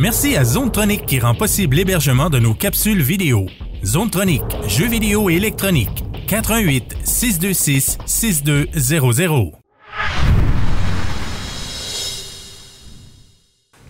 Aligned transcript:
Merci 0.00 0.34
à 0.34 0.44
Zonetronic 0.44 1.04
qui 1.04 1.20
rend 1.20 1.34
possible 1.34 1.76
l'hébergement 1.76 2.30
de 2.30 2.38
nos 2.38 2.54
capsules 2.54 3.02
vidéo. 3.02 3.44
Zonetronic, 3.84 4.42
jeux 4.66 4.86
vidéo 4.86 5.28
et 5.28 5.34
électronique. 5.34 6.06
88 6.26 6.96
626 7.04 7.98
6200. 8.06 9.52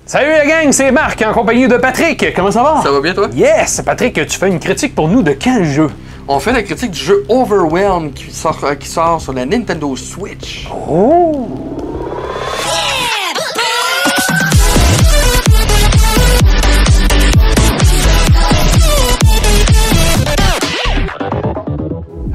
Salut 0.04 0.30
la 0.30 0.46
gang, 0.46 0.72
c'est 0.72 0.90
Marc 0.90 1.22
en 1.22 1.32
compagnie 1.32 1.68
de 1.68 1.76
Patrick. 1.76 2.34
Comment 2.34 2.50
ça 2.50 2.64
va? 2.64 2.80
Ça 2.82 2.90
va 2.90 3.00
bien 3.00 3.14
toi? 3.14 3.28
Yes! 3.32 3.80
Patrick, 3.86 4.14
tu 4.26 4.36
fais 4.36 4.48
une 4.48 4.58
critique 4.58 4.96
pour 4.96 5.06
nous 5.06 5.22
de 5.22 5.30
quel 5.30 5.64
jeu? 5.64 5.90
On 6.26 6.40
fait 6.40 6.52
la 6.52 6.64
critique 6.64 6.90
du 6.90 6.98
jeu 6.98 7.24
Overwhelmed 7.28 8.14
qui 8.14 8.32
sort, 8.32 8.58
euh, 8.64 8.74
qui 8.74 8.88
sort 8.88 9.20
sur 9.20 9.32
la 9.32 9.46
Nintendo 9.46 9.94
Switch. 9.94 10.66
Oh! 10.88 11.79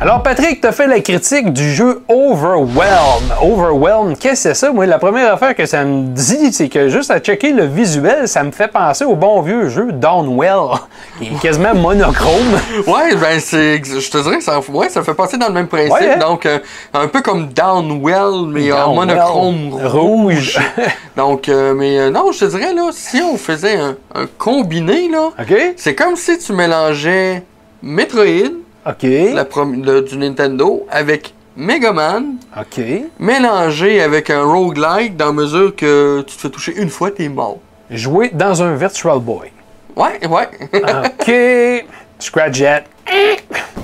Alors 0.05 0.21
Patrick, 0.21 0.61
t'as 0.61 0.71
fait 0.71 0.85
la 0.85 0.99
critique 0.99 1.51
du 1.51 1.73
jeu 1.73 2.03
Overwhelmed. 2.07 3.33
Overwhelmed, 3.41 4.19
qu'est-ce 4.19 4.43
que 4.43 4.49
c'est 4.49 4.53
ça? 4.53 4.71
Moi, 4.71 4.85
la 4.85 4.99
première 4.99 5.33
affaire 5.33 5.55
que 5.55 5.65
ça 5.65 5.83
me 5.83 6.13
dit, 6.13 6.53
c'est 6.53 6.69
que 6.69 6.89
juste 6.89 7.09
à 7.09 7.17
checker 7.17 7.51
le 7.51 7.65
visuel, 7.65 8.27
ça 8.27 8.43
me 8.43 8.51
fait 8.51 8.67
penser 8.67 9.03
au 9.03 9.15
bon 9.15 9.41
vieux 9.41 9.67
jeu 9.67 9.91
Downwell, 9.91 10.77
qui 11.17 11.25
est 11.25 11.39
quasiment 11.41 11.73
monochrome. 11.73 12.35
Ouais, 12.85 13.15
ben 13.15 13.39
c'est. 13.39 13.81
Je 13.83 14.11
te 14.11 14.21
dirais 14.21 14.41
ça, 14.41 14.59
ouais, 14.69 14.89
ça 14.89 15.01
fait 15.01 15.15
passer 15.15 15.37
dans 15.37 15.47
le 15.47 15.53
même 15.53 15.67
principe. 15.67 15.93
Ouais, 15.93 16.11
hein? 16.11 16.19
Donc, 16.19 16.45
euh, 16.45 16.59
un 16.93 17.07
peu 17.07 17.23
comme 17.23 17.47
Downwell, 17.47 18.47
mais 18.47 18.71
en 18.71 18.93
monochrome 18.93 19.73
rouge. 19.73 20.55
rouge. 20.55 20.59
Donc, 21.17 21.49
euh, 21.49 21.73
mais 21.73 21.97
euh, 21.97 22.11
non, 22.11 22.31
je 22.31 22.41
te 22.41 22.45
dirais, 22.45 22.75
là, 22.75 22.89
si 22.91 23.23
on 23.23 23.37
faisait 23.37 23.77
un, 23.77 23.95
un 24.13 24.27
combiné, 24.37 25.09
là, 25.09 25.29
OK? 25.39 25.73
c'est 25.77 25.95
comme 25.95 26.15
si 26.15 26.37
tu 26.37 26.53
mélangeais 26.53 27.41
Metroid, 27.81 28.64
OK. 28.85 29.03
la 29.03 29.45
le- 29.83 30.01
du 30.01 30.17
Nintendo, 30.17 30.85
avec 30.91 31.33
Mega 31.57 31.91
Man, 31.91 32.35
OK. 32.59 32.81
mélangé 33.19 34.01
avec 34.01 34.29
un 34.29 34.43
roguelike 34.43 35.15
dans 35.17 35.33
mesure 35.33 35.75
que 35.75 36.23
tu 36.27 36.35
te 36.35 36.41
fais 36.41 36.49
toucher 36.49 36.73
une 36.77 36.89
fois, 36.89 37.11
t'es 37.11 37.29
mort. 37.29 37.57
Jouer 37.89 38.29
dans 38.33 38.61
un 38.63 38.75
Virtual 38.75 39.19
Boy. 39.19 39.51
Ouais, 39.95 40.19
ouais. 40.27 40.49
OK. 41.83 41.85
Scratch 42.19 42.55
Jet. 42.55 42.83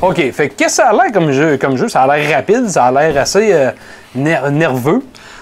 OK. 0.01 0.31
Fait 0.31 0.49
que 0.49 0.53
qu'est-ce 0.55 0.77
que 0.77 0.83
ça 0.83 0.89
a 0.89 0.93
l'air 0.93 1.11
comme 1.13 1.31
jeu? 1.31 1.57
Comme 1.57 1.77
jeu, 1.77 1.87
ça 1.87 2.03
a 2.03 2.17
l'air 2.17 2.35
rapide, 2.35 2.67
ça 2.67 2.85
a 2.85 2.91
l'air 2.91 3.21
assez 3.21 3.53
euh, 3.53 3.71
ner- 4.15 4.49
nerveux. 4.51 5.01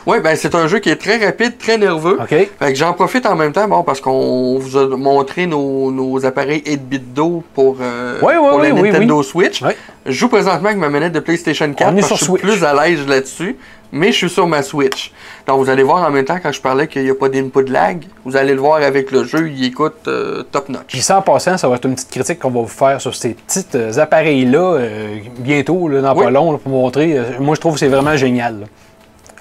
Ouais, 0.09 0.19
ben 0.21 0.35
c'est 0.35 0.55
un 0.55 0.67
jeu 0.67 0.79
qui 0.79 0.89
est 0.89 0.95
très 0.95 1.17
rapide, 1.23 1.57
très 1.57 1.77
nerveux. 1.77 2.17
OK. 2.21 2.27
Fait 2.29 2.49
que 2.59 2.75
j'en 2.75 2.93
profite 2.93 3.25
en 3.25 3.35
même 3.35 3.52
temps, 3.53 3.67
bon, 3.67 3.83
parce 3.83 4.02
qu'on 4.02 4.57
vous 4.59 4.77
a 4.77 4.88
montré 4.97 5.45
nos, 5.47 5.91
nos 5.91 6.25
appareils 6.25 6.63
8-bit 6.66 7.13
d'eau 7.13 7.43
pour, 7.53 7.77
euh, 7.81 8.19
Ouais, 8.21 8.38
ouais, 8.38 8.49
pour 8.49 8.59
la 8.61 8.69
oui, 8.73 8.81
oui, 8.81 8.91
Nintendo 8.91 9.23
Switch. 9.23 9.63
Je 10.05 10.11
joue 10.11 10.27
présentement 10.29 10.67
avec 10.69 10.79
ma 10.79 10.89
manette 10.89 11.13
de 11.13 11.19
PlayStation 11.19 11.71
4 11.71 11.93
On 11.93 11.97
est 11.97 11.99
parce 12.01 12.09
que 12.11 12.16
je 12.16 12.23
suis 12.23 12.25
Switch. 12.31 12.41
plus 12.41 12.63
à 12.63 12.73
l'aise 12.73 13.05
là-dessus, 13.07 13.55
mais 13.91 14.11
je 14.11 14.17
suis 14.17 14.29
sur 14.29 14.47
ma 14.47 14.61
Switch. 14.63 15.11
Donc 15.47 15.59
vous 15.59 15.69
allez 15.69 15.83
voir 15.83 16.07
en 16.07 16.11
même 16.11 16.25
temps 16.25 16.38
quand 16.41 16.51
je 16.51 16.61
parlais 16.61 16.88
qu'il 16.88 17.03
n'y 17.03 17.09
a 17.09 17.16
pas 17.16 17.29
d'input 17.29 17.63
lag, 17.69 18.03
vous 18.25 18.35
allez 18.38 18.53
le 18.53 18.59
voir 18.61 18.81
avec 18.81 19.11
le 19.11 19.23
jeu, 19.23 19.49
il 19.49 19.63
écoute 19.66 19.95
euh, 20.07 20.44
top 20.51 20.69
notch. 20.69 20.83
Puis 20.88 21.05
en 21.11 21.21
passant, 21.21 21.57
ça 21.57 21.67
va 21.67 21.75
être 21.75 21.85
une 21.85 21.95
petite 21.95 22.09
critique 22.11 22.39
qu'on 22.39 22.49
va 22.51 22.61
vous 22.61 22.67
faire 22.67 23.01
sur 23.01 23.13
ces 23.16 23.29
petits 23.35 23.66
euh, 23.75 23.91
appareils-là 23.97 24.59
euh, 24.75 25.17
bientôt, 25.39 25.88
là, 25.88 26.01
dans 26.01 26.16
Oui. 26.16 26.23
pas 26.25 26.31
long, 26.31 26.51
là, 26.53 26.57
pour 26.57 26.71
montrer. 26.71 27.17
Euh, 27.17 27.23
moi, 27.39 27.55
je 27.55 27.59
trouve 27.61 27.73
que 27.73 27.79
c'est 27.79 27.88
vraiment 27.88 28.16
génial. 28.16 28.61
là. 28.61 28.66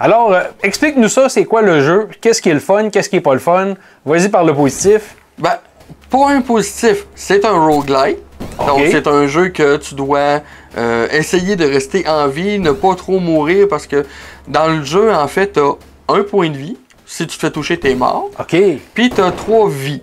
Alors, 0.00 0.32
euh, 0.32 0.42
explique-nous 0.62 1.08
ça, 1.08 1.28
c'est 1.28 1.44
quoi 1.44 1.60
le 1.60 1.80
jeu? 1.80 2.08
Qu'est-ce 2.20 2.40
qui 2.40 2.50
est 2.50 2.54
le 2.54 2.60
fun? 2.60 2.88
Qu'est-ce 2.90 3.08
qui 3.08 3.16
est 3.16 3.20
pas 3.20 3.34
le 3.34 3.40
fun? 3.40 3.74
Vas-y 4.06 4.28
par 4.28 4.44
le 4.44 4.54
positif. 4.54 5.16
Ben, 5.38 5.58
point 6.08 6.40
positif, 6.40 7.06
c'est 7.16 7.44
un 7.44 7.58
roguelike. 7.58 8.18
Donc, 8.64 8.82
c'est 8.90 9.08
un 9.08 9.26
jeu 9.26 9.48
que 9.48 9.76
tu 9.76 9.94
dois 9.94 10.40
euh, 10.76 11.08
essayer 11.10 11.56
de 11.56 11.64
rester 11.64 12.08
en 12.08 12.28
vie, 12.28 12.60
ne 12.60 12.70
pas 12.70 12.94
trop 12.94 13.18
mourir, 13.18 13.66
parce 13.68 13.86
que 13.86 14.06
dans 14.46 14.68
le 14.68 14.84
jeu, 14.84 15.12
en 15.12 15.26
fait, 15.26 15.54
tu 15.54 15.60
un 16.08 16.22
point 16.22 16.50
de 16.50 16.56
vie. 16.56 16.76
Si 17.04 17.26
tu 17.26 17.36
te 17.36 17.40
fais 17.40 17.50
toucher, 17.50 17.80
t'es 17.80 17.94
mort. 17.94 18.30
OK. 18.38 18.56
Puis, 18.94 19.10
tu 19.10 19.20
as 19.20 19.32
trois 19.32 19.68
vies. 19.68 20.02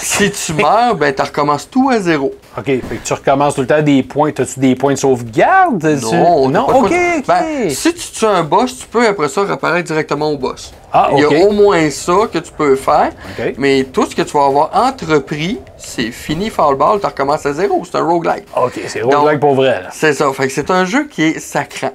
Si 0.00 0.30
tu 0.30 0.52
meurs, 0.52 0.94
ben, 0.96 1.14
tu 1.14 1.22
recommences 1.22 1.68
tout 1.70 1.88
à 1.90 1.98
zéro. 1.98 2.34
OK. 2.58 2.64
Fait 2.66 2.78
que 2.80 2.94
tu 3.06 3.12
recommences 3.14 3.54
tout 3.54 3.62
le 3.62 3.66
temps 3.66 3.80
des 3.80 4.02
points. 4.02 4.30
As-tu 4.38 4.60
des 4.60 4.74
points 4.76 4.92
de 4.92 4.98
sauvegarde? 4.98 5.80
Tu- 5.80 6.14
Non, 6.14 6.48
Non? 6.50 6.66
pas 6.66 6.74
OK, 6.74 6.84
OK. 6.92 7.24
Ben, 7.26 7.70
si 7.70 7.94
tu 7.94 8.10
tues 8.12 8.26
un 8.26 8.42
boss, 8.42 8.76
tu 8.80 8.86
peux 8.86 9.06
après 9.06 9.28
ça 9.28 9.42
réapparaître 9.44 9.86
directement 9.86 10.30
au 10.30 10.36
boss. 10.36 10.74
Ah, 10.92 11.08
Il 11.12 11.20
y 11.20 11.24
OK. 11.24 11.32
a 11.34 11.38
au 11.46 11.52
moins 11.52 11.88
ça 11.90 12.12
que 12.32 12.38
tu 12.38 12.52
peux 12.52 12.76
faire. 12.76 13.12
OK. 13.38 13.54
Mais 13.56 13.84
tout 13.84 14.04
ce 14.04 14.14
que 14.14 14.22
tu 14.22 14.32
vas 14.36 14.44
avoir 14.46 14.70
entrepris, 14.74 15.58
c'est 15.78 16.10
fini, 16.10 16.50
fall 16.50 16.74
ball, 16.74 17.00
tu 17.00 17.06
recommences 17.06 17.46
à 17.46 17.54
zéro. 17.54 17.82
C'est 17.90 17.96
un 17.96 18.04
roguelike. 18.04 18.44
OK, 18.56 18.78
c'est 18.86 19.00
roguelike 19.00 19.40
pour 19.40 19.54
vrai. 19.54 19.84
C'est 19.92 20.12
ça. 20.12 20.30
Fait 20.34 20.48
que 20.48 20.52
c'est 20.52 20.70
un 20.70 20.84
jeu 20.84 21.06
qui 21.08 21.22
est 21.22 21.38
sacrant. 21.38 21.92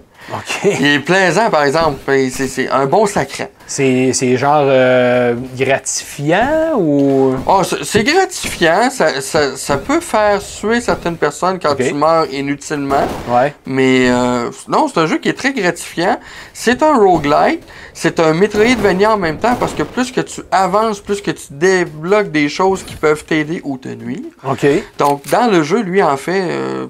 Il 0.64 0.86
est 0.86 1.00
plaisant, 1.00 1.50
par 1.50 1.64
exemple. 1.64 2.00
C'est 2.30 2.70
un 2.70 2.86
bon 2.86 3.06
sacrant. 3.06 3.48
C'est 3.66 4.38
genre 4.38 4.66
euh, 4.66 5.36
gratifiant 5.58 6.78
ou? 6.78 7.36
Oh, 7.48 7.62
c'est 7.64 8.04
gratifiant. 8.04 8.90
Ça, 8.90 9.22
ça, 9.22 9.56
ça 9.56 9.78
peut 9.78 10.00
faire 10.00 10.42
suer 10.42 10.82
certaines 10.82 11.18
personnes 11.18 11.60
quand 11.60 11.76
tu 11.76 11.94
meurs 11.94 12.32
inutilement. 12.32 13.08
Ouais. 13.28 13.54
Mais 13.66 14.10
euh, 14.10 14.52
non, 14.68 14.88
c'est 14.88 15.00
un 15.00 15.08
jeu 15.08 15.18
qui 15.18 15.30
est 15.30 15.38
très 15.38 15.54
gratifiant. 15.54 16.20
C'est 16.54 16.84
un 16.84 16.98
roguelike. 16.98 17.62
C'est 17.94 18.20
un 18.20 18.34
Metroidvania 18.34 19.14
en 19.14 19.18
même 19.18 19.38
temps 19.38 19.56
parce 19.56 19.74
que 19.74 19.84
plus 19.84 20.12
que 20.12 20.22
tu 20.22 20.42
avances, 20.52 21.00
plus 21.00 21.22
que 21.22 21.32
tu 21.32 21.46
débloques 21.52 22.32
des 22.32 22.50
choses 22.50 22.84
qui 22.84 22.96
peuvent 22.96 23.24
t'aider 23.24 23.62
ou 23.64 23.78
te 23.78 23.90
nuire. 23.90 24.20
OK. 24.48 24.66
Donc, 24.98 25.28
dans 25.30 25.50
le 25.50 25.64
jeu, 25.64 25.82
lui, 25.82 26.02
en 26.02 26.18
fait, 26.18 26.42
euh, 26.42 26.88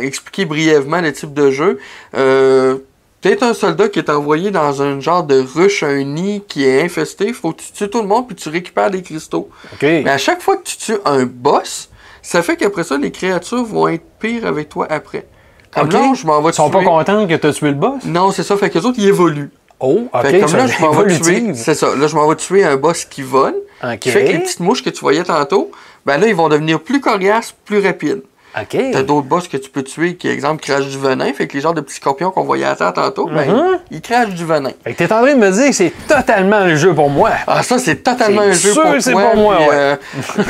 expliquer 0.00 0.44
brièvement 0.44 1.00
le 1.00 1.12
type 1.12 1.32
de 1.34 1.50
jeu. 1.50 1.78
Euh, 2.16 2.78
T'es 3.22 3.42
un 3.44 3.52
soldat 3.52 3.90
qui 3.90 3.98
est 3.98 4.08
envoyé 4.08 4.50
dans 4.50 4.80
un 4.80 4.98
genre 4.98 5.22
de 5.24 5.40
ruche, 5.54 5.82
un 5.82 6.02
nid 6.04 6.42
qui 6.48 6.64
est 6.64 6.80
infesté. 6.82 7.34
Faut 7.34 7.52
que 7.52 7.60
tu 7.60 7.72
tues 7.72 7.90
tout 7.90 8.00
le 8.00 8.08
monde 8.08 8.26
puis 8.26 8.34
tu 8.34 8.48
récupères 8.48 8.90
des 8.90 9.02
cristaux. 9.02 9.50
OK. 9.74 9.82
Mais 9.82 10.08
à 10.08 10.16
chaque 10.16 10.40
fois 10.40 10.56
que 10.56 10.62
tu 10.62 10.78
tues 10.78 10.96
un 11.04 11.26
boss, 11.26 11.90
ça 12.22 12.40
fait 12.42 12.56
qu'après 12.56 12.82
ça, 12.82 12.96
les 12.96 13.10
créatures 13.10 13.62
vont 13.64 13.88
être 13.88 14.04
pires 14.18 14.46
avec 14.46 14.70
toi 14.70 14.86
après. 14.88 15.26
Comme 15.74 15.88
OK. 15.88 15.92
là, 15.92 16.12
je 16.14 16.26
m'en 16.26 16.40
vais 16.40 16.48
Ils 16.48 16.54
sont 16.54 16.70
pas 16.70 16.78
tuer- 16.78 16.86
contents 16.86 17.26
que 17.26 17.34
tu 17.34 17.46
as 17.46 17.52
tué 17.52 17.68
le 17.68 17.74
boss? 17.74 18.02
Non, 18.06 18.30
c'est 18.32 18.42
ça. 18.42 18.56
Fait 18.56 18.70
que 18.70 18.78
les 18.78 18.86
autres, 18.86 18.98
ils 18.98 19.08
évoluent. 19.08 19.50
Oh, 19.80 20.08
OK. 20.14 20.22
Fait 20.22 20.40
que 20.40 20.44
comme 20.46 20.56
là, 20.56 20.66
je 20.66 20.80
m'en 20.82 20.90
vais 20.92 21.20
tuer. 21.20 21.52
C'est 21.54 21.74
ça. 21.74 21.94
Là, 21.94 22.06
je 22.06 22.14
m'en 22.16 22.26
vais 22.26 22.36
tuer 22.36 22.64
un 22.64 22.76
boss 22.78 23.04
qui 23.04 23.20
vole. 23.20 23.54
OK. 23.84 23.98
Qui 23.98 24.10
fait 24.10 24.24
que 24.24 24.32
les 24.32 24.38
petites 24.38 24.60
mouches 24.60 24.82
que 24.82 24.88
tu 24.88 25.00
voyais 25.00 25.24
tantôt, 25.24 25.70
ben 26.06 26.16
là, 26.16 26.26
ils 26.26 26.34
vont 26.34 26.48
devenir 26.48 26.80
plus 26.80 27.00
coriaces, 27.02 27.54
plus 27.66 27.80
rapides. 27.84 28.22
OK. 28.58 28.76
T'as 28.92 29.02
d'autres 29.02 29.26
boss 29.26 29.48
que 29.48 29.56
tu 29.56 29.70
peux 29.70 29.82
tuer 29.82 30.14
qui, 30.16 30.28
exemple, 30.28 30.62
crachent 30.62 30.88
du 30.88 30.98
venin. 30.98 31.32
Fait 31.32 31.46
que 31.46 31.54
les 31.54 31.60
genres 31.60 31.74
de 31.74 31.80
petits 31.80 31.96
scorpions 31.96 32.30
qu'on 32.30 32.42
voyait 32.44 32.64
à 32.64 32.74
terre 32.74 32.92
tantôt, 32.92 33.26
ben, 33.28 33.48
Mhm. 33.48 33.78
ils 33.90 34.00
crachent 34.00 34.30
du 34.34 34.44
venin. 34.44 34.70
Fait 34.84 34.92
que 34.92 34.98
t'es 34.98 35.04
en 35.12 35.22
train 35.22 35.34
de 35.34 35.38
me 35.38 35.50
dire 35.50 35.66
que 35.68 35.72
c'est 35.74 35.92
totalement 36.08 36.64
le 36.64 36.74
jeu 36.76 36.92
pour 36.94 37.10
moi. 37.10 37.30
Ah, 37.46 37.62
ça, 37.62 37.78
c'est 37.78 37.96
totalement 38.02 38.42
un 38.42 38.52
jeu 38.52 38.72
sûr 38.72 38.82
pour 38.82 38.96
toi, 39.02 39.22
pour 39.32 39.36
moi, 39.36 39.58
ouais. 39.60 39.68
euh, 39.72 39.96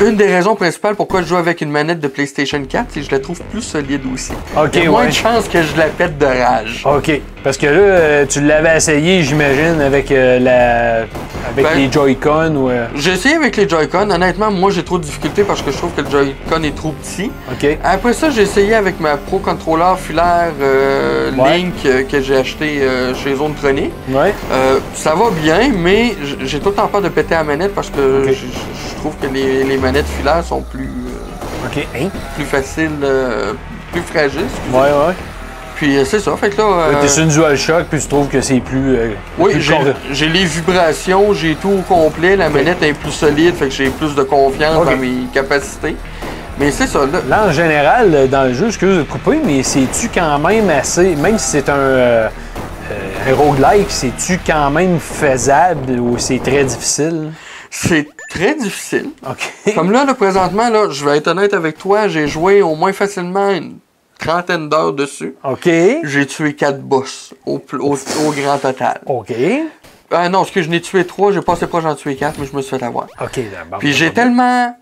une 0.01 0.15
des 0.15 0.27
raisons 0.33 0.55
principales 0.55 0.95
pourquoi 0.95 1.21
je 1.21 1.27
joue 1.27 1.37
avec 1.37 1.61
une 1.61 1.69
manette 1.71 1.99
de 1.99 2.07
PlayStation 2.07 2.63
4, 2.67 2.87
c'est 2.89 3.01
que 3.01 3.05
je 3.05 3.11
la 3.11 3.19
trouve 3.19 3.39
plus 3.51 3.61
solide 3.61 4.01
aussi. 4.13 4.31
OK, 4.57 4.69
Il 4.73 4.83
y 4.83 4.87
a 4.87 4.89
moins 4.89 5.01
ouais. 5.01 5.07
de 5.07 5.13
chances 5.13 5.47
que 5.47 5.61
je 5.61 5.77
la 5.77 5.85
pète 5.85 6.17
de 6.17 6.25
rage. 6.25 6.83
OK. 6.85 7.21
Parce 7.43 7.57
que 7.57 7.65
là, 7.65 7.71
euh, 7.79 8.25
tu 8.27 8.39
l'avais 8.41 8.77
essayé, 8.77 9.23
j'imagine, 9.23 9.81
avec 9.81 10.11
euh, 10.11 10.37
la. 10.39 11.07
avec 11.51 11.65
Ben- 11.65 11.75
les 11.75 11.91
Joy-Con 11.91 12.55
ou. 12.55 12.69
euh, 12.69 12.85
J'ai 12.95 13.13
essayé 13.13 13.35
avec 13.35 13.57
les 13.57 13.67
Joy-Con. 13.67 14.09
Honnêtement, 14.11 14.51
moi, 14.51 14.69
j'ai 14.69 14.83
trop 14.83 14.99
de 14.99 15.03
difficultés 15.03 15.43
parce 15.43 15.61
que 15.63 15.71
je 15.71 15.77
trouve 15.77 15.91
que 15.93 16.01
le 16.01 16.09
Joy-Con 16.09 16.61
est 16.63 16.75
trop 16.75 16.91
petit. 16.91 17.31
OK. 17.51 17.77
Après 17.93 18.13
ça, 18.13 18.29
j'ai 18.29 18.43
essayé 18.43 18.73
avec 18.73 19.01
ma 19.01 19.17
Pro 19.17 19.39
Controller 19.39 19.95
filaire 19.97 20.53
euh, 20.61 21.29
Ouais. 21.33 21.57
Link 21.57 21.73
euh, 21.85 22.03
que 22.03 22.21
j'ai 22.21 22.37
acheté 22.37 22.81
euh, 22.81 23.13
chez 23.13 23.35
Zone 23.35 23.53
Tronic. 23.53 23.91
Ouais. 24.09 24.33
Euh, 24.53 24.79
ça 24.93 25.13
va 25.13 25.29
bien, 25.29 25.71
mais 25.75 26.15
j'ai 26.41 26.61
tout 26.61 26.69
le 26.69 26.75
temps 26.75 26.87
peur 26.87 27.01
de 27.01 27.09
péter 27.09 27.33
la 27.33 27.43
manette 27.43 27.75
parce 27.75 27.89
que 27.89 28.27
je 28.31 28.95
trouve 28.95 29.13
que 29.21 29.27
les, 29.27 29.65
les 29.65 29.77
manettes 29.77 30.07
filaires 30.07 30.43
sont 30.43 30.61
plus. 30.61 30.89
Hein? 31.75 32.07
plus 32.35 32.45
faciles, 32.45 32.91
plus 33.91 34.01
fragiles. 34.01 34.47
Ouais, 34.71 34.79
ouais. 34.79 35.13
Puis 35.75 35.97
c'est 36.05 36.19
ça, 36.19 36.35
fait 36.37 36.49
que 36.49 36.61
là... 36.61 36.99
T'es 37.01 37.07
sur 37.07 37.23
une 37.23 37.29
DualShock, 37.29 37.85
puis 37.89 37.99
tu 37.99 38.07
trouves 38.07 38.27
que 38.27 38.39
c'est 38.39 38.59
plus. 38.59 38.97
oui, 39.37 39.53
j'ai 40.11 40.29
les 40.29 40.45
vibrations, 40.45 41.33
j'ai 41.33 41.55
tout 41.55 41.69
au 41.69 41.81
complet, 41.81 42.35
la 42.35 42.49
manette 42.49 42.81
est 42.83 42.93
plus 42.93 43.11
solide, 43.11 43.55
fait 43.55 43.67
que 43.67 43.73
j'ai 43.73 43.89
plus 43.89 44.13
de 44.15 44.23
confiance 44.23 44.85
dans 44.85 44.97
mes 44.97 45.27
capacités. 45.33 45.95
Mais 46.59 46.71
c'est 46.71 46.87
ça, 46.87 46.99
là. 47.05 47.19
Là, 47.27 47.45
en 47.47 47.51
général, 47.51 48.13
euh, 48.13 48.27
dans 48.27 48.43
le 48.43 48.53
jeu, 48.53 48.67
excuse 48.67 48.97
de 48.97 49.03
couper, 49.03 49.39
mais 49.43 49.63
c'est-tu 49.63 50.09
quand 50.13 50.37
même 50.39 50.69
assez. 50.69 51.15
Même 51.15 51.37
si 51.37 51.49
c'est 51.51 51.69
un. 51.69 51.73
euh, 51.75 52.29
euh, 52.91 53.31
un 53.31 53.35
roguelike, 53.35 53.89
c'est-tu 53.89 54.39
quand 54.45 54.69
même 54.69 54.99
faisable 54.99 55.99
ou 55.99 56.17
c'est 56.17 56.39
très 56.39 56.63
difficile? 56.63 57.31
C'est 57.69 58.07
très 58.29 58.53
difficile. 58.55 59.09
OK. 59.27 59.73
Comme 59.75 59.91
là, 59.91 60.03
là, 60.05 60.13
présentement, 60.13 60.69
là, 60.69 60.89
je 60.89 61.05
vais 61.05 61.17
être 61.17 61.27
honnête 61.27 61.53
avec 61.53 61.77
toi, 61.77 62.07
j'ai 62.09 62.27
joué 62.27 62.61
au 62.61 62.75
moins 62.75 62.91
facilement 62.91 63.49
une 63.51 63.77
trentaine 64.19 64.67
d'heures 64.67 64.91
dessus. 64.93 65.35
OK. 65.43 65.69
J'ai 66.03 66.25
tué 66.27 66.53
quatre 66.53 66.81
boss 66.81 67.33
au, 67.45 67.59
pl- 67.59 67.81
au, 67.81 67.93
au 67.95 68.31
grand 68.31 68.57
total. 68.57 68.99
OK. 69.05 69.33
Ah 70.11 70.27
non, 70.27 70.39
parce 70.39 70.51
que 70.51 70.61
je 70.61 70.69
n'ai 70.69 70.81
tué 70.81 71.05
trois, 71.05 71.31
j'ai 71.31 71.39
passé 71.41 71.65
proche 71.67 71.85
d'en 71.85 71.95
tuer 71.95 72.15
quatre, 72.17 72.37
mais 72.39 72.45
je 72.45 72.53
me 72.55 72.61
suis 72.61 72.77
fait 72.77 72.83
avoir. 72.83 73.07
OK, 73.21 73.39
d'abord. 73.51 73.79
Puis 73.79 73.93
j'ai 73.93 74.11
tellement 74.11 74.75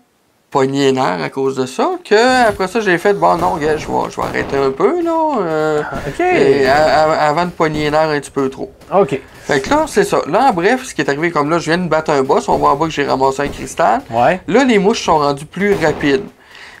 pogné 0.50 0.92
à 0.98 1.28
cause 1.30 1.54
de 1.56 1.64
ça 1.66 1.90
que 2.04 2.48
après 2.48 2.66
ça, 2.66 2.80
j'ai 2.80 2.98
fait, 2.98 3.14
bon, 3.14 3.36
non, 3.36 3.56
gars, 3.56 3.76
je 3.76 3.86
vais, 3.86 4.10
je 4.10 4.16
vais 4.16 4.22
arrêter 4.26 4.56
un 4.56 4.70
peu, 4.70 5.00
là. 5.02 5.36
euh, 5.42 5.82
OK. 6.08 6.20
et 6.20 6.66
a- 6.66 7.04
a- 7.04 7.28
avant 7.28 7.44
de 7.44 7.50
pogner 7.50 7.84
les 7.84 7.90
nerfs 7.92 8.08
un 8.10 8.18
petit 8.20 8.30
peu 8.32 8.48
trop. 8.50 8.70
OK. 8.92 9.20
Fait 9.44 9.60
que 9.60 9.70
là, 9.70 9.84
c'est 9.86 10.04
ça. 10.04 10.20
Là, 10.28 10.48
en 10.50 10.52
bref, 10.52 10.84
ce 10.84 10.94
qui 10.94 11.02
est 11.02 11.08
arrivé 11.08 11.30
comme 11.30 11.50
là, 11.50 11.58
je 11.58 11.66
viens 11.70 11.78
de 11.78 11.88
battre 11.88 12.10
un 12.10 12.22
boss, 12.22 12.48
on 12.48 12.56
voit 12.56 12.72
en 12.72 12.76
bas 12.76 12.86
que 12.86 12.92
j'ai 12.92 13.04
ramassé 13.06 13.42
un 13.42 13.48
cristal. 13.48 14.00
Ouais. 14.10 14.40
Là, 14.48 14.64
les 14.64 14.78
mouches 14.78 15.04
sont 15.04 15.18
rendues 15.18 15.46
plus 15.46 15.74
rapides. 15.74 16.24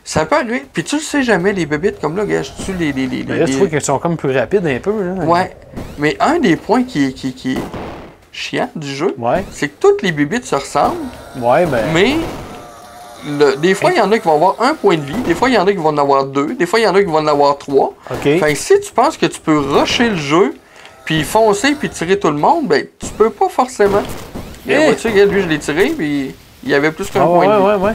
Ça 0.02 0.24
peut 0.24 0.36
arriver. 0.36 0.64
Puis 0.72 0.82
tu 0.82 0.96
le 0.96 1.02
sais 1.02 1.22
jamais, 1.22 1.52
les 1.52 1.66
bébites 1.66 2.00
comme 2.00 2.16
là, 2.16 2.24
gars, 2.24 2.42
je 2.42 2.50
tue 2.64 2.72
les. 2.72 2.90
les, 2.92 3.06
les, 3.06 3.24
Mais 3.28 3.38
là, 3.38 3.44
les- 3.44 3.68
qu'elles 3.68 3.82
sont 3.84 3.98
comme 4.00 4.16
plus 4.16 4.36
rapides 4.36 4.66
un 4.66 4.78
peu. 4.80 4.90
Là. 4.90 5.24
Ouais. 5.24 5.54
Mais 5.98 6.16
un 6.18 6.38
des 6.40 6.56
points 6.56 6.82
qui, 6.82 7.04
est- 7.06 7.12
qui, 7.12 7.34
qui 7.34 7.52
est 7.52 7.58
chiant 8.32 8.68
du 8.74 8.88
jeu, 8.88 9.14
Ouais. 9.18 9.44
c'est 9.52 9.68
que 9.68 9.74
toutes 9.78 10.02
les 10.02 10.10
bébites 10.12 10.46
se 10.46 10.54
ressemblent, 10.56 10.96
Ouais, 11.40 11.66
ben. 11.66 11.84
mais 11.92 12.16
le- 13.26 13.56
des 13.56 13.74
fois, 13.74 13.90
il 13.92 13.98
y 13.98 14.00
en 14.00 14.10
a 14.12 14.18
qui 14.18 14.26
vont 14.26 14.34
avoir 14.34 14.56
un 14.60 14.74
point 14.74 14.96
de 14.96 15.02
vie, 15.02 15.14
des 15.26 15.34
fois, 15.34 15.48
il 15.48 15.54
y 15.54 15.58
en 15.58 15.66
a 15.66 15.70
qui 15.70 15.78
vont 15.78 15.88
en 15.90 15.98
avoir 15.98 16.24
deux, 16.24 16.54
des 16.54 16.66
fois, 16.66 16.78
il 16.80 16.84
y 16.84 16.88
en 16.88 16.94
a 16.94 17.00
qui 17.00 17.06
vont 17.10 17.18
en 17.18 17.26
avoir 17.26 17.56
trois. 17.58 17.92
OK. 18.10 18.22
Fait 18.22 18.38
que 18.40 18.54
si 18.54 18.80
tu 18.80 18.92
penses 18.92 19.16
que 19.16 19.26
tu 19.26 19.40
peux 19.40 19.58
rusher 19.58 20.10
le 20.10 20.16
jeu, 20.16 20.54
puis 21.04 21.24
foncer, 21.24 21.74
puis 21.78 21.88
tirer 21.90 22.18
tout 22.18 22.28
le 22.30 22.38
monde, 22.38 22.66
ben, 22.68 22.84
tu 22.98 23.08
peux 23.18 23.30
pas 23.30 23.48
forcément. 23.48 24.02
Eh! 24.68 24.74
Regarde, 24.74 24.86
vois-tu, 24.92 25.08
regarde, 25.08 25.30
lui, 25.32 25.42
je 25.42 25.48
l'ai 25.48 25.58
tiré, 25.58 25.86
puis 25.96 26.34
il 26.62 26.70
y 26.70 26.74
avait 26.74 26.92
plus 26.92 27.10
qu'un 27.10 27.22
Ah, 27.22 27.26
point 27.26 27.46
ouais, 27.46 27.72
de 27.72 27.78
vie. 27.78 27.84
ouais. 27.84 27.92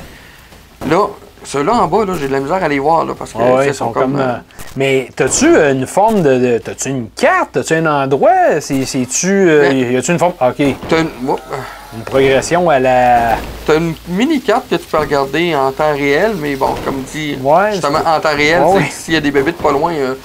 Là, 0.90 1.08
ceux-là 1.44 1.74
en 1.76 1.88
bas, 1.88 2.06
là, 2.06 2.14
j'ai 2.20 2.28
de 2.28 2.34
la 2.34 2.40
misère 2.40 2.64
à 2.64 2.68
les 2.68 2.80
voir, 2.80 3.06
là, 3.06 3.14
parce 3.18 3.32
que 3.34 3.38
Ah 3.40 3.66
ils 3.66 3.74
sont 3.74 3.92
comme. 3.92 4.18
euh, 4.20 4.34
Mais 4.76 5.08
t'as-tu 5.16 5.46
une 5.46 5.86
forme 5.88 6.22
de. 6.24 6.38
de- 6.38 6.58
T'as-tu 6.58 6.90
une 6.90 7.08
carte? 7.16 7.52
T'as-tu 7.54 7.76
un 7.76 7.86
endroit? 7.86 8.60
C'est- 8.60 8.84
C'est-tu. 8.86 9.28
euh, 9.50 9.70
Ouais. 9.70 9.76
y 9.94 9.98
a-tu 9.98 10.12
une 10.12 10.20
forme? 10.20 10.34
OK. 10.42 10.64
T'as 10.90 11.00
une, 11.02 11.10
oh, 11.30 11.38
euh, 11.54 11.56
Une 11.96 12.04
progression 12.04 12.70
à 12.70 12.80
la. 12.80 13.38
t'as 13.66 13.76
une 13.78 13.94
mini-carte 14.10 14.68
que 14.70 14.76
tu 14.76 14.86
peux 14.86 14.98
regarder 14.98 15.56
en 15.56 15.72
temps 15.72 15.94
réel, 15.94 16.32
mais 16.40 16.56
bon, 16.56 16.70
comme 16.84 17.04
dit, 17.14 17.38
Ouais, 17.42 17.72
justement, 17.74 18.00
en 18.06 18.20
temps 18.20 18.36
réel, 18.36 18.62
Ouais, 18.64 18.76
ouais. 18.78 18.90
s'il 18.92 19.14
y 19.14 19.18
a 19.18 19.22
des 19.22 19.32
bébites 19.32 19.58
pas 19.58 19.72
loin, 19.72 19.94
euh, 19.94 20.16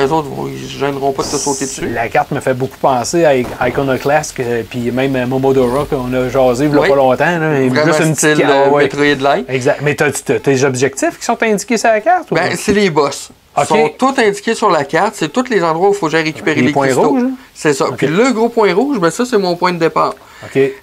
eux 0.00 0.12
autres, 0.12 0.28
ils 0.50 0.66
se 0.68 0.78
gêneront 0.78 1.12
pas 1.12 1.22
de 1.24 1.28
te 1.28 1.36
sauter 1.36 1.66
dessus. 1.66 1.88
La 1.88 2.08
carte 2.08 2.30
me 2.30 2.40
fait 2.40 2.54
beaucoup 2.54 2.78
penser 2.78 3.24
à 3.24 3.68
Iconoclast, 3.68 4.34
puis 4.70 4.90
même 4.90 5.16
à 5.16 5.26
Momodora 5.26 5.84
qu'on 5.84 6.12
a 6.14 6.28
jasé 6.28 6.66
il 6.66 6.74
y 6.74 6.78
a 6.78 6.80
pas 6.88 6.94
longtemps. 6.94 7.38
Là, 7.38 7.60
et 7.60 7.68
juste 7.68 8.00
une 8.00 8.14
petite 8.14 8.16
style 8.16 8.36
carte. 8.38 8.52
euh, 8.52 8.70
ouais. 8.70 8.82
Metroid-like. 8.84 9.44
Exact. 9.48 9.80
Mais 9.82 9.94
t'as 9.94 10.10
tes 10.10 10.64
objectifs 10.64 11.18
qui 11.18 11.24
sont 11.24 11.42
indiqués 11.42 11.76
sur 11.76 11.88
la 11.90 12.00
carte? 12.00 12.30
ou- 12.30 12.34
Ben, 12.36 12.52
c'est 12.56 12.72
les 12.72 12.90
boss. 12.90 13.30
Ils 13.60 13.66
sont 13.66 13.90
tous 13.98 14.14
indiqués 14.18 14.54
sur 14.54 14.70
la 14.70 14.84
carte. 14.84 15.14
C'est 15.16 15.32
tous 15.32 15.48
les 15.50 15.62
endroits 15.64 15.88
où 15.88 15.92
il 15.92 15.96
faut 15.98 16.06
que 16.06 16.12
j'aille 16.12 16.22
récupérer 16.22 16.60
Les 16.60 16.68
les, 16.68 16.72
points 16.72 16.86
cristaux. 16.86 17.08
rouges, 17.08 17.22
là? 17.24 17.28
C'est 17.54 17.74
ça. 17.74 17.86
Puis 17.96 18.06
le 18.06 18.30
gros 18.32 18.48
point 18.48 18.72
rouge, 18.72 19.00
ben 19.00 19.10
ça, 19.10 19.24
c'est 19.24 19.36
mon 19.38 19.56
point 19.56 19.72
de 19.72 19.78
départ. 19.78 20.14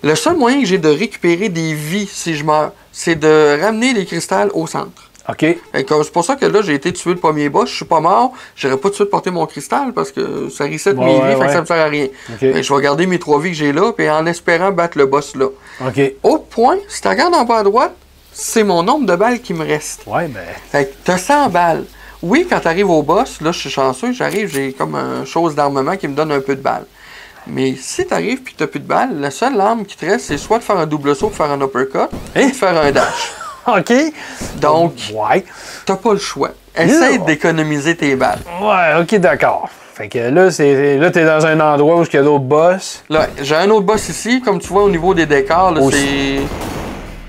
Le 0.04 0.16
seul 0.16 0.36
moyen 0.36 0.60
que 0.62 0.66
j'ai 0.66 0.78
de 0.78 0.90
récupérer 0.90 1.50
des 1.50 1.74
vies 1.74 2.08
si 2.12 2.36
je 2.36 2.44
meurs, 2.44 2.74
c'est 2.92 3.16
de 3.16 3.62
ramener 3.62 3.94
les 3.94 4.06
cristals 4.06 4.50
au 4.54 4.68
centre. 4.68 5.10
OK. 5.28 5.40
Fait 5.40 5.60
C'est 5.74 6.12
pour 6.12 6.24
ça 6.24 6.36
que 6.36 6.46
là, 6.46 6.62
j'ai 6.62 6.76
été 6.76 6.94
tué 6.94 7.12
le 7.12 7.18
premier 7.18 7.50
boss. 7.50 7.70
Je 7.70 7.76
suis 7.78 7.86
pas 7.86 8.00
mort. 8.00 8.34
J'aurais 8.56 8.78
pas 8.78 8.84
tout 8.84 8.90
de 8.90 8.96
suite 8.96 9.10
porté 9.10 9.32
mon 9.32 9.46
cristal 9.48 9.92
parce 9.94 10.12
que 10.12 10.50
ça 10.50 10.66
reset 10.66 10.92
Ouais, 10.92 11.06
mes 11.06 11.18
ouais, 11.20 11.30
vies. 11.30 11.34
Fait 11.34 11.40
ouais. 11.40 11.46
que 11.48 11.54
ça 11.54 11.62
me 11.62 11.66
sert 11.66 11.78
à 11.78 11.86
rien. 11.86 12.08
Fait 12.40 12.62
je 12.62 12.74
vais 12.74 12.82
garder 12.82 13.08
mes 13.08 13.18
trois 13.18 13.40
vies 13.40 13.50
que 13.50 13.58
j'ai 13.58 13.74
là, 13.74 13.92
puis 13.92 14.10
en 14.10 14.26
espérant 14.28 14.72
battre 14.72 14.98
le 14.98 15.08
boss 15.08 15.36
là. 15.36 15.48
OK. 15.86 16.14
Au 16.22 16.38
point, 16.38 16.78
si 16.88 17.02
tu 17.02 17.08
regardes 17.08 17.34
en 17.34 17.44
bas 17.44 17.58
à 17.58 17.64
droite, 17.64 17.96
c'est 18.34 18.64
mon 18.64 18.84
nombre 18.84 19.06
de 19.08 19.16
balles 19.16 19.40
qui 19.42 19.54
me 19.54 19.66
reste. 19.66 20.02
Ouais, 20.06 20.28
ben. 20.28 20.44
Fait 20.72 20.86
que 20.86 20.94
t'as 21.06 21.18
100 21.18 21.50
balles. 21.50 21.86
Oui, 22.22 22.46
quand 22.50 22.60
t'arrives 22.60 22.90
au 22.90 23.02
boss, 23.02 23.40
là, 23.42 23.52
je 23.52 23.60
suis 23.60 23.70
chanceux, 23.70 24.12
j'arrive, 24.12 24.52
j'ai 24.52 24.74
comme 24.74 24.96
une 24.96 25.26
chose 25.26 25.56
d'armement 25.56 25.96
qui 25.96 26.08
me 26.08 26.16
donne 26.16 26.32
un 26.32 26.40
peu 26.40 26.56
de 26.56 26.62
balles. 26.62 26.86
Mais 27.48 27.76
si 27.80 28.06
t'arrives 28.06 28.42
puis 28.42 28.56
t'as 28.58 28.68
plus 28.68 28.80
de 28.80 28.88
balles, 28.88 29.20
la 29.20 29.32
seule 29.32 29.60
arme 29.62 29.86
qui 29.86 29.96
te 29.96 30.06
reste, 30.06 30.26
c'est 30.26 30.38
soit 30.38 30.58
de 30.60 30.64
faire 30.64 30.78
un 30.78 30.86
double 30.88 31.16
saut 31.16 31.28
pour 31.28 31.38
faire 31.38 31.52
un 31.52 31.62
uppercut, 31.62 32.10
Hein? 32.36 32.42
ou 32.46 32.50
de 32.50 32.56
faire 32.56 32.78
un 32.80 32.92
dash. 32.92 33.32
OK. 33.68 33.94
Donc, 34.58 34.94
Ouais. 35.14 35.44
t'as 35.86 35.96
pas 35.96 36.14
le 36.14 36.20
choix. 36.20 36.50
Essaye 36.78 37.20
d'économiser 37.20 37.96
tes 37.96 38.16
balles. 38.16 38.40
Ouais, 38.62 39.02
OK, 39.02 39.16
d'accord. 39.20 39.70
Fait 39.94 40.10
que 40.10 40.20
là, 40.20 40.52
c'est 40.52 40.98
là, 40.98 41.10
t'es 41.10 41.24
dans 41.24 41.46
un 41.46 41.58
endroit 41.62 41.96
où 41.98 42.04
il 42.04 42.14
y 42.14 42.18
a 42.18 42.22
d'autres 42.24 42.44
boss. 42.44 43.02
Là, 43.10 43.28
j'ai 43.42 43.56
un 43.56 43.70
autre 43.70 43.86
boss 43.86 44.10
ici, 44.10 44.42
comme 44.42 44.60
tu 44.60 44.68
vois 44.68 44.84
au 44.84 44.90
niveau 44.90 45.14
des 45.14 45.26
décors, 45.26 45.72
là, 45.72 45.82
c'est. 45.90 46.42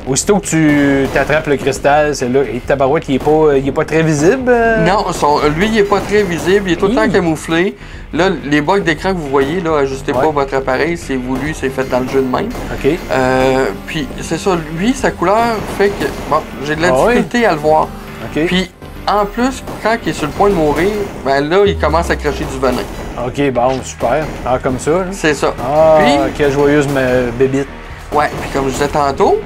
Aussitôt 0.06 0.38
que 0.38 0.46
tu 0.46 1.08
t'attrapes 1.12 1.48
le 1.48 1.56
cristal, 1.56 2.14
c'est 2.14 2.28
là. 2.28 2.40
Et 2.42 2.60
tabarouette, 2.60 3.08
il 3.08 3.16
est 3.16 3.18
pas, 3.18 3.56
il 3.56 3.66
est 3.66 3.72
pas 3.72 3.84
très 3.84 4.02
visible. 4.04 4.44
euh? 4.48 4.84
Non, 4.86 5.12
son- 5.12 5.40
lui, 5.56 5.66
il 5.66 5.78
est 5.78 5.82
pas 5.82 5.98
très 5.98 6.22
visible, 6.22 6.70
il 6.70 6.72
est 6.74 6.76
tout 6.76 6.86
le 6.86 6.94
temps 6.94 7.02
Hi. 7.06 7.10
camouflé. 7.10 7.76
Là, 8.12 8.28
les 8.44 8.60
bugs 8.60 8.78
d'écran 8.78 9.10
que 9.12 9.18
vous 9.18 9.28
voyez, 9.28 9.60
là, 9.60 9.78
ajustez 9.78 10.12
Ouais. 10.12 10.20
pas 10.20 10.30
votre 10.30 10.54
appareil, 10.54 10.96
c'est 10.96 11.16
voulu, 11.16 11.52
c'est 11.54 11.70
fait 11.70 11.88
dans 11.90 11.98
le 11.98 12.08
jeu 12.08 12.20
de 12.22 12.28
même. 12.36 12.46
OK. 12.72 12.88
Euh, 13.10 13.64
puis 13.88 14.06
c'est 14.22 14.38
ça, 14.38 14.52
lui, 14.78 14.92
sa 14.94 15.10
couleur 15.10 15.56
fait 15.76 15.88
que 15.88 16.04
bon, 16.30 16.36
j'ai 16.64 16.76
de 16.76 16.82
la 16.82 16.88
Ah 16.88 16.92
ouais? 17.04 17.14
difficulté 17.16 17.44
à 17.46 17.52
le 17.52 17.58
voir. 17.58 17.88
OK. 18.32 18.46
Puis 18.46 18.70
en 19.08 19.26
plus, 19.26 19.64
quand 19.82 19.96
il 20.04 20.10
est 20.10 20.12
sur 20.12 20.26
le 20.26 20.32
point 20.32 20.50
de 20.50 20.54
mourir, 20.54 20.90
ben 21.24 21.48
là, 21.48 21.64
il 21.66 21.76
commence 21.78 22.08
à 22.10 22.14
cracher 22.16 22.44
du 22.44 22.58
venin. 22.60 22.82
OK, 23.26 23.50
bon, 23.50 23.80
super. 23.82 24.24
Ah, 24.46 24.58
comme 24.62 24.78
ça. 24.78 24.90
là? 24.92 25.04
C'est 25.10 25.34
ça. 25.34 25.52
Ah, 25.60 25.98
Puis, 25.98 26.12
quelle 26.38 26.52
joyeuse 26.52 26.86
ma- 26.86 27.28
bébite. 27.36 27.66
ouais, 28.12 28.30
puis 28.40 28.50
comme 28.54 28.66
je 28.66 28.72
disais 28.74 28.86
tantôt, 28.88 29.38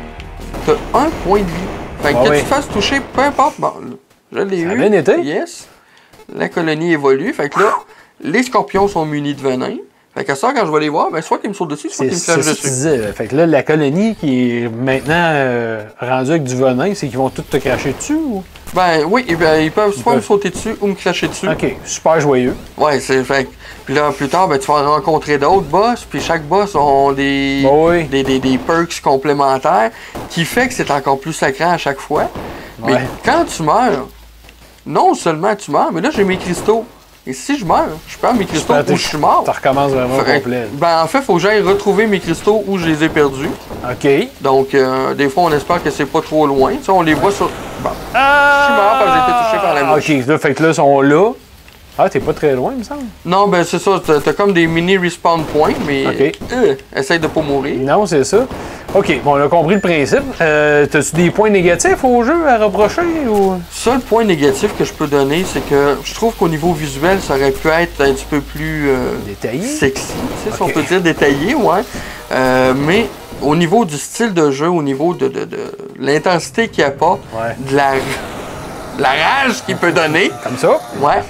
t'as 0.92 0.98
un 1.00 1.10
point 1.24 1.40
de 1.40 1.44
vie. 1.44 1.52
Fait 2.02 2.12
que 2.12 2.18
Ah 2.18 2.24
que 2.24 2.30
oui. 2.30 2.36
tu 2.38 2.42
te 2.44 2.48
fasses 2.48 2.68
toucher, 2.68 3.00
peu 3.00 3.20
importe. 3.22 3.54
Bon, 3.60 3.72
je 4.32 4.38
l'ai 4.40 4.60
eu. 4.60 4.76
bien 4.76 4.92
été. 4.92 5.20
Yes. 5.22 5.68
La 6.34 6.48
colonie 6.48 6.92
évolue. 6.92 7.32
Fait 7.32 7.48
que 7.48 7.58
là, 7.60 7.74
les 8.20 8.42
scorpions 8.42 8.88
sont 8.88 9.04
munis 9.04 9.34
de 9.34 9.40
venin. 9.42 9.76
Fait 10.20 10.24
que 10.26 10.34
ça, 10.34 10.52
quand 10.54 10.66
je 10.66 10.70
vais 10.72 10.80
les 10.80 10.88
voir, 10.90 11.10
ben 11.10 11.22
soit 11.22 11.38
qu'ils 11.38 11.48
me 11.48 11.54
sautent 11.54 11.70
dessus, 11.70 11.88
soit 11.88 12.04
C'est 12.04 12.08
qu'ils 12.08 12.14
me 12.14 12.18
c'est 12.18 12.32
flashent 12.32 12.44
ça 12.44 12.50
que 12.52 12.56
tu 12.56 12.62
dessus. 12.62 12.74
disais. 12.74 12.96
là. 12.98 13.12
Fait 13.14 13.26
que 13.26 13.36
là, 13.36 13.46
la 13.46 13.62
colonie 13.62 14.14
qui 14.16 14.50
est 14.64 14.68
maintenant 14.68 15.14
euh, 15.32 15.84
rendue 16.00 16.30
avec 16.32 16.44
du 16.44 16.54
venin, 16.56 16.92
c'est 16.94 17.08
qu'ils 17.08 17.16
vont 17.16 17.30
tout 17.30 17.42
te 17.42 17.56
cracher 17.56 17.92
dessus 17.98 18.14
ou? 18.14 18.44
Ben 18.74 19.02
oui, 19.08 19.24
eh 19.28 19.34
ben, 19.34 19.60
ils 19.62 19.72
peuvent 19.72 19.92
soit 19.94 20.04
peuvent. 20.12 20.16
me 20.16 20.20
sauter 20.20 20.50
dessus 20.50 20.76
ou 20.80 20.88
me 20.88 20.94
cracher 20.94 21.26
dessus. 21.28 21.48
OK, 21.48 21.74
super 21.84 22.20
joyeux. 22.20 22.54
Ouais, 22.76 23.00
c'est 23.00 23.24
fait. 23.24 23.48
Puis 23.86 23.94
là, 23.94 24.12
plus 24.12 24.28
tard, 24.28 24.46
ben, 24.46 24.58
tu 24.58 24.66
vas 24.70 24.82
rencontrer 24.82 25.38
d'autres 25.38 25.62
boss, 25.62 26.04
puis 26.08 26.20
chaque 26.20 26.42
boss 26.44 26.74
ont 26.74 27.12
des, 27.12 27.62
Bah 27.64 27.70
oui. 27.72 28.04
des, 28.04 28.22
des, 28.22 28.38
des 28.38 28.58
perks 28.58 29.00
complémentaires 29.02 29.90
qui 30.28 30.44
fait 30.44 30.68
que 30.68 30.74
c'est 30.74 30.90
encore 30.90 31.18
plus 31.18 31.32
sacrant 31.32 31.70
à 31.72 31.78
chaque 31.78 31.98
fois. 31.98 32.28
Mais 32.84 32.98
quand 33.24 33.44
tu 33.46 33.62
meurs, 33.62 34.06
non 34.86 35.14
seulement 35.14 35.56
tu 35.56 35.70
meurs, 35.70 35.90
mais 35.92 36.00
là, 36.02 36.10
j'ai 36.14 36.24
mes 36.24 36.36
cristaux. 36.36 36.84
Et 37.26 37.34
si 37.34 37.58
je 37.58 37.66
meurs, 37.66 37.88
je 38.08 38.16
perds 38.16 38.34
mes 38.34 38.46
cristaux 38.46 38.72
où 38.72 38.96
je 38.96 39.06
suis 39.08 39.18
mort. 39.18 39.42
Tu 39.44 39.50
recommences 39.50 39.92
vraiment 39.92 40.16
au 40.16 40.24
complet. 40.24 40.66
Ben, 40.72 41.02
en 41.02 41.06
fait, 41.06 41.20
faut 41.20 41.34
que 41.34 41.40
j'aille 41.40 41.60
retrouver 41.60 42.06
mes 42.06 42.18
cristaux 42.18 42.64
où 42.66 42.78
je 42.78 42.86
les 42.86 43.04
ai 43.04 43.08
perdus. 43.10 43.50
OK. 43.84 44.08
Donc, 44.40 44.74
euh, 44.74 45.12
des 45.14 45.28
fois, 45.28 45.44
on 45.44 45.52
espère 45.52 45.82
que 45.82 45.90
c'est 45.90 46.06
pas 46.06 46.22
trop 46.22 46.46
loin. 46.46 46.72
Tu 46.76 46.84
sais, 46.84 46.90
on 46.90 47.02
les 47.02 47.14
voit 47.14 47.30
sur. 47.30 47.50
Bon. 47.82 47.90
Ah! 48.14 48.60
Je 48.62 48.72
suis 48.72 48.82
mort 48.82 48.98
parce 48.98 49.04
que 49.04 49.12
j'ai 49.12 49.30
été 49.32 49.44
touché 49.44 49.62
par 49.62 49.74
la 49.74 49.84
mouche. 49.84 50.10
OK, 50.10 50.26
là, 50.26 50.38
fait 50.38 50.54
que 50.54 50.62
là, 50.62 50.68
ils 50.70 50.74
sont 50.74 51.00
là. 51.02 51.32
Ah, 51.98 52.08
t'es 52.08 52.20
pas 52.20 52.32
très 52.32 52.54
loin, 52.54 52.72
il 52.72 52.78
me 52.78 52.82
semble. 52.84 53.02
Non, 53.26 53.46
ben, 53.48 53.62
c'est 53.64 53.78
ça. 53.78 54.00
T'as 54.24 54.32
comme 54.32 54.54
des 54.54 54.66
mini 54.66 54.96
respawn 54.96 55.44
points, 55.44 55.74
mais. 55.86 56.06
Ok. 56.06 56.38
euh, 56.52 56.74
essaye 56.96 57.18
de 57.18 57.26
pas 57.26 57.42
mourir. 57.42 57.76
Non, 57.80 58.06
c'est 58.06 58.24
ça. 58.24 58.46
OK, 58.92 59.20
bon, 59.22 59.38
on 59.38 59.44
a 59.44 59.48
compris 59.48 59.76
le 59.76 59.80
principe. 59.80 60.18
Euh, 60.40 60.84
T'as-tu 60.86 61.14
des 61.14 61.30
points 61.30 61.48
négatifs 61.50 62.02
au 62.02 62.24
jeu 62.24 62.48
à 62.48 62.58
reprocher 62.58 63.02
ou? 63.28 63.54
Seul 63.70 64.00
point 64.00 64.24
négatif 64.24 64.76
que 64.76 64.84
je 64.84 64.92
peux 64.92 65.06
donner, 65.06 65.44
c'est 65.46 65.60
que 65.68 65.96
je 66.02 66.12
trouve 66.12 66.34
qu'au 66.34 66.48
niveau 66.48 66.72
visuel, 66.72 67.20
ça 67.20 67.34
aurait 67.36 67.52
pu 67.52 67.68
être 67.68 68.00
un 68.00 68.12
petit 68.12 68.26
peu 68.28 68.40
plus 68.40 68.88
euh, 68.88 69.12
Détaillé? 69.26 69.62
sexy, 69.64 70.06
si 70.52 70.60
on 70.62 70.68
peut 70.68 70.82
dire 70.82 71.00
détaillé, 71.00 71.54
ouais. 71.54 71.82
Euh, 72.32 72.74
mais 72.76 73.06
au 73.42 73.54
niveau 73.54 73.84
du 73.84 73.96
style 73.96 74.34
de 74.34 74.50
jeu, 74.50 74.68
au 74.68 74.82
niveau 74.82 75.14
de, 75.14 75.28
de, 75.28 75.44
de 75.44 75.72
l'intensité 76.00 76.66
qu'il 76.66 76.82
apporte, 76.82 77.20
Ouais. 77.32 77.54
de 77.70 77.76
la, 77.76 77.92
la 79.00 79.08
rage 79.08 79.64
qu'il 79.66 79.76
peut 79.76 79.92
donner, 79.92 80.30
Comme 80.44 80.56
ça? 80.58 80.78
ouais, 81.00 81.22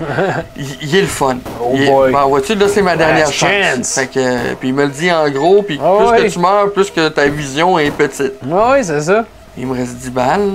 il, 0.56 0.66
il 0.82 0.96
est 0.96 1.00
le 1.02 1.06
fun. 1.06 1.36
Oh 1.62 1.70
Il 1.74 1.82
est- 1.82 1.86
boy. 1.90 2.12
ben, 2.12 2.24
vois-tu, 2.24 2.54
là, 2.56 2.66
c'est 2.68 2.82
ma 2.82 2.96
dernière 2.96 3.26
Last 3.26 3.32
chance. 3.32 3.50
chance. 3.76 3.94
Fait 3.94 4.06
que, 4.08 4.18
euh, 4.18 4.54
puis 4.58 4.68
il 4.70 4.74
me 4.74 4.84
le 4.84 4.90
dit 4.90 5.10
en 5.10 5.28
gros, 5.30 5.62
puis 5.62 5.80
Ah 5.82 5.92
plus 6.12 6.22
que 6.24 6.28
tu 6.32 6.38
meurs, 6.40 6.72
plus 6.72 6.90
que 6.90 7.08
ta 7.08 7.26
vision 7.28 7.78
est 7.78 7.90
petite. 7.90 8.34
Oui, 8.44 8.82
c'est 8.82 9.00
ça. 9.00 9.24
Il 9.56 9.66
me 9.66 9.74
reste 9.74 9.94
10 9.96 10.10
balles. 10.10 10.50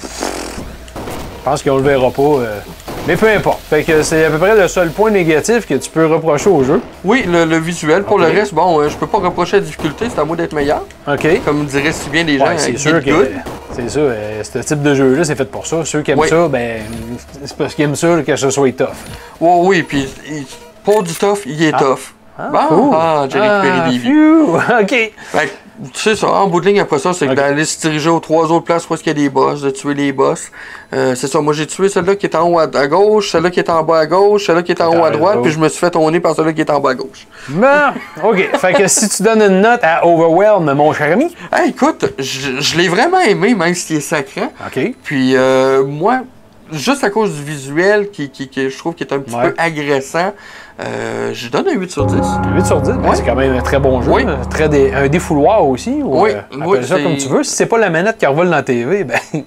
Je 0.00 1.44
pense 1.44 1.62
qu'on 1.62 1.76
le 1.76 1.82
verra 1.82 2.10
pas. 2.10 2.22
euh, 2.22 2.58
Mais 3.08 3.16
peu 3.16 3.28
importe. 3.28 3.60
Fait 3.68 3.82
que 3.82 4.02
c'est 4.02 4.24
à 4.24 4.30
peu 4.30 4.38
près 4.38 4.54
le 4.54 4.68
seul 4.68 4.90
point 4.90 5.10
négatif 5.10 5.66
que 5.66 5.74
tu 5.74 5.90
peux 5.90 6.06
reprocher 6.06 6.48
au 6.50 6.62
jeu. 6.62 6.80
Oui, 7.04 7.24
le, 7.26 7.44
le 7.44 7.56
visuel. 7.58 8.04
Pour 8.04 8.18
le 8.18 8.26
reste, 8.26 8.54
bon, 8.54 8.80
euh, 8.80 8.88
je 8.88 8.96
peux 8.96 9.08
pas 9.08 9.18
reprocher 9.18 9.56
la 9.56 9.62
difficulté, 9.64 10.06
c'est 10.12 10.20
à 10.20 10.24
moi 10.24 10.36
d'être 10.36 10.52
meilleur. 10.52 10.82
OK. 11.08 11.26
Comme 11.44 11.64
diraient 11.66 11.92
si 11.92 12.08
bien 12.10 12.22
les 12.22 12.38
gens. 12.38 12.46
Ouais, 12.46 12.54
c'est 12.58 12.66
avec 12.68 12.78
sûr 12.78 13.02
que. 13.04 13.28
C'est 13.74 13.88
ça. 13.88 14.00
euh, 14.00 14.42
ce 14.44 14.58
type 14.58 14.82
de 14.82 14.94
jeu-là, 14.94 15.24
c'est 15.24 15.34
fait 15.34 15.44
pour 15.50 15.66
ça. 15.66 15.84
Ceux 15.84 16.02
qui 16.02 16.10
aiment 16.10 16.18
Oui. 16.18 16.28
ça, 16.28 16.48
ben, 16.48 16.82
c'est 17.44 17.56
parce 17.56 17.74
qu'ils 17.74 17.84
aiment 17.84 17.96
ça 17.96 18.22
que 18.26 18.36
ce 18.36 18.50
soit 18.50 18.72
tough. 18.76 18.88
Ouais, 19.40 19.60
oui, 19.62 19.82
puis 19.82 20.08
pour 20.84 21.02
du 21.02 21.14
tough, 21.14 21.40
il 21.46 21.62
est 21.62 21.72
tough. 21.72 22.12
bon, 22.38 22.58
Cool. 22.68 22.90
ah, 22.94 23.26
j'ai 23.30 23.40
récupéré 23.40 23.78
Ah, 23.84 23.90
des 23.90 23.98
vies. 23.98 24.12
OK. 24.82 25.12
Fait 25.32 25.52
C'est 25.94 26.14
ça, 26.16 26.30
en 26.30 26.46
bout 26.46 26.60
de 26.60 26.66
ligne 26.66 26.80
après 26.80 26.98
ça, 26.98 27.12
c'est 27.12 27.26
d'aller 27.34 27.64
se 27.64 27.80
diriger 27.80 28.08
aux 28.08 28.20
trois 28.20 28.52
autres 28.52 28.64
places 28.64 28.88
où 28.88 28.94
est-ce 28.94 29.02
qu'il 29.02 29.16
y 29.16 29.20
a 29.20 29.22
des 29.22 29.28
boss, 29.28 29.62
de 29.62 29.70
tuer 29.70 29.94
les 29.94 30.12
boss. 30.12 30.50
Euh, 30.92 31.14
c'est 31.14 31.26
ça, 31.26 31.40
moi 31.40 31.52
j'ai 31.54 31.66
tué 31.66 31.88
celle-là 31.88 32.14
qui 32.16 32.26
est 32.26 32.36
en 32.36 32.48
haut 32.48 32.58
à, 32.58 32.64
à 32.72 32.86
gauche, 32.86 33.30
celle-là 33.30 33.50
qui 33.50 33.60
est 33.60 33.70
en 33.70 33.82
bas 33.82 33.98
à 33.98 34.06
gauche, 34.06 34.46
celle-là 34.46 34.62
qui 34.62 34.72
est 34.72 34.80
en 34.80 34.96
haut 34.96 35.04
à 35.04 35.10
droite, 35.10 35.38
puis 35.42 35.50
je 35.50 35.58
me 35.58 35.68
suis 35.68 35.80
fait 35.80 35.90
tourner 35.90 36.20
par 36.20 36.34
celle-là 36.36 36.52
qui 36.52 36.60
est 36.60 36.70
en 36.70 36.80
bas 36.80 36.90
à 36.90 36.94
gauche. 36.94 37.26
Bon, 37.48 37.66
OK. 38.22 38.50
fait 38.58 38.72
que 38.74 38.86
si 38.86 39.08
tu 39.08 39.22
donnes 39.22 39.42
une 39.42 39.60
note 39.60 39.80
à 39.82 40.06
Overwhelm, 40.06 40.72
mon 40.74 40.92
cher 40.92 41.12
ami. 41.12 41.34
Hey, 41.52 41.70
écoute, 41.70 42.12
je, 42.18 42.60
je 42.60 42.76
l'ai 42.76 42.88
vraiment 42.88 43.20
aimé, 43.20 43.54
même 43.54 43.74
s'il 43.74 43.96
est 43.96 44.00
sacré. 44.00 44.42
OK. 44.66 44.94
Puis 45.02 45.34
euh, 45.36 45.84
moi, 45.84 46.20
juste 46.72 47.04
à 47.04 47.10
cause 47.10 47.34
du 47.34 47.42
visuel 47.44 48.10
qui, 48.10 48.30
qui, 48.30 48.48
qui- 48.48 48.70
je 48.70 48.78
trouve 48.78 48.94
qui 48.94 49.04
est 49.04 49.12
un 49.12 49.18
petit 49.20 49.34
Ouais. 49.34 49.50
peu 49.50 49.54
agressant, 49.58 50.32
euh, 50.80 51.30
je 51.32 51.48
donne 51.48 51.68
un 51.68 51.72
8 51.74 51.90
sur 51.90 52.06
10. 52.06 52.16
8 52.56 52.66
sur 52.66 52.80
10, 52.80 52.92
ben, 52.92 53.14
c'est 53.14 53.22
quand 53.24 53.34
même 53.34 53.54
un 53.54 53.60
très 53.62 53.78
bon 53.78 54.02
jeu. 54.02 54.10
Oui. 54.10 54.22
un 54.26 54.44
Très 54.46 54.68
dé- 54.68 54.92
un 54.94 55.08
défouloir 55.08 55.64
aussi. 55.66 55.90
Ou, 56.02 56.22
Oui, 56.22 56.30
euh, 56.32 56.40
oui, 56.66 56.78
ça 56.84 56.98
comme 57.00 57.16
tu 57.16 57.28
veux. 57.28 57.42
Si 57.44 57.54
c'est 57.54 57.66
pas 57.66 57.78
la 57.78 57.90
manette 57.90 58.18
qui 58.18 58.26
revole 58.26 58.46
dans 58.46 58.56
la 58.56 58.62
TV, 58.62 59.04
ben 59.04 59.18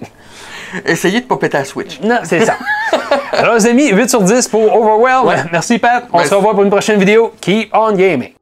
Essayez 0.84 1.20
de 1.20 1.26
pas 1.26 1.36
péter 1.36 1.58
la 1.58 1.64
Switch. 1.64 2.00
non, 2.00 2.18
c'est 2.24 2.44
ça. 2.44 2.56
Alors 3.32 3.54
les 3.54 3.66
amis, 3.66 3.88
8 3.90 4.10
sur 4.10 4.22
10 4.22 4.48
pour 4.48 4.62
Overwhelm. 4.62 5.26
Ouais. 5.26 5.36
Merci 5.52 5.78
Pat. 5.78 6.04
On 6.12 6.16
Merci. 6.18 6.30
se 6.30 6.34
revoit 6.34 6.52
pour 6.54 6.64
une 6.64 6.70
prochaine 6.70 6.98
vidéo. 6.98 7.32
Keep 7.40 7.70
on 7.72 7.92
gaming. 7.92 8.32